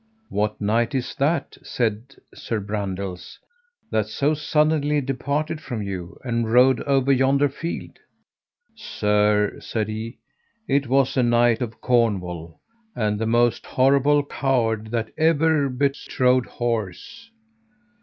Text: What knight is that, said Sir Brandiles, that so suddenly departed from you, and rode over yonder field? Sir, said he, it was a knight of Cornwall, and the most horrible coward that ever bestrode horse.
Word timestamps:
What 0.29 0.59
knight 0.59 0.95
is 0.95 1.13
that, 1.19 1.59
said 1.61 2.15
Sir 2.33 2.59
Brandiles, 2.59 3.37
that 3.91 4.07
so 4.07 4.33
suddenly 4.33 4.99
departed 4.99 5.61
from 5.61 5.83
you, 5.83 6.19
and 6.23 6.51
rode 6.51 6.79
over 6.85 7.11
yonder 7.11 7.47
field? 7.49 7.99
Sir, 8.73 9.59
said 9.59 9.89
he, 9.89 10.17
it 10.67 10.87
was 10.87 11.15
a 11.17 11.21
knight 11.21 11.61
of 11.61 11.81
Cornwall, 11.81 12.59
and 12.95 13.19
the 13.19 13.27
most 13.27 13.63
horrible 13.67 14.25
coward 14.25 14.87
that 14.89 15.11
ever 15.19 15.69
bestrode 15.69 16.47
horse. 16.47 17.29